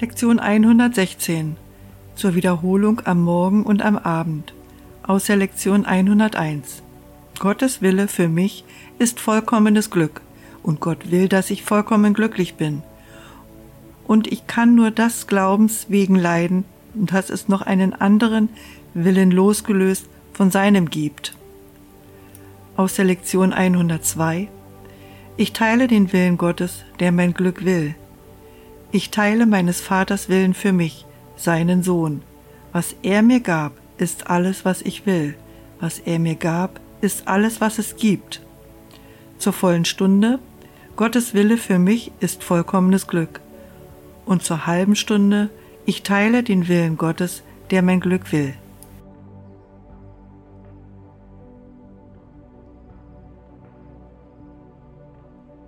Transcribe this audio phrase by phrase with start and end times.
[0.00, 1.56] Lektion 116
[2.14, 4.54] zur Wiederholung am Morgen und am Abend
[5.02, 6.84] aus der Lektion 101.
[7.40, 8.64] Gottes Wille für mich
[9.00, 10.20] ist vollkommenes Glück
[10.62, 12.84] und Gott will, dass ich vollkommen glücklich bin.
[14.06, 18.50] Und ich kann nur das Glaubens wegen leiden, dass es noch einen anderen
[18.94, 21.34] Willen losgelöst von seinem gibt.
[22.76, 24.46] Aus der Lektion 102.
[25.36, 27.96] Ich teile den Willen Gottes, der mein Glück will.
[28.90, 31.04] Ich teile meines Vaters Willen für mich,
[31.36, 32.22] seinen Sohn.
[32.72, 35.34] Was er mir gab, ist alles, was ich will.
[35.78, 38.42] Was er mir gab, ist alles, was es gibt.
[39.38, 40.38] Zur vollen Stunde,
[40.96, 43.40] Gottes Wille für mich ist vollkommenes Glück.
[44.24, 45.50] Und zur halben Stunde,
[45.84, 48.54] ich teile den Willen Gottes, der mein Glück will.